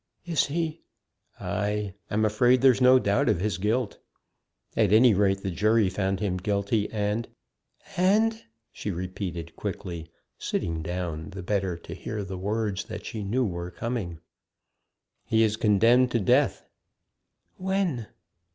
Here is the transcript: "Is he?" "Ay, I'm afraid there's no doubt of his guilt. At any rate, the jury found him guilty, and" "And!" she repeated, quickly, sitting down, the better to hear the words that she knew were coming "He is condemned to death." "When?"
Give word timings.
"Is 0.25 0.47
he?" 0.47 0.81
"Ay, 1.39 1.93
I'm 2.09 2.25
afraid 2.25 2.61
there's 2.63 2.81
no 2.81 2.97
doubt 2.97 3.29
of 3.29 3.39
his 3.39 3.59
guilt. 3.59 3.99
At 4.75 4.91
any 4.91 5.13
rate, 5.13 5.43
the 5.43 5.51
jury 5.51 5.91
found 5.91 6.19
him 6.19 6.37
guilty, 6.37 6.89
and" 6.91 7.27
"And!" 7.97 8.43
she 8.71 8.89
repeated, 8.89 9.55
quickly, 9.55 10.09
sitting 10.39 10.81
down, 10.81 11.29
the 11.29 11.43
better 11.43 11.77
to 11.77 11.93
hear 11.93 12.23
the 12.23 12.39
words 12.39 12.85
that 12.85 13.05
she 13.05 13.23
knew 13.23 13.45
were 13.45 13.69
coming 13.69 14.17
"He 15.23 15.43
is 15.43 15.55
condemned 15.55 16.09
to 16.13 16.19
death." 16.19 16.65
"When?" 17.57 18.07